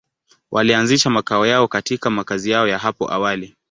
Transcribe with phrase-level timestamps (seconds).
[0.51, 3.55] Walianzisha makao yao katika makazi yao ya hapo awali.